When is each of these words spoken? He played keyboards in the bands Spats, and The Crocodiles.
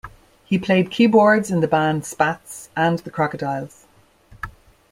He 0.45 0.57
played 0.57 0.89
keyboards 0.89 1.51
in 1.51 1.59
the 1.59 1.67
bands 1.67 2.07
Spats, 2.07 2.71
and 2.75 2.97
The 2.97 3.11
Crocodiles. 3.11 3.85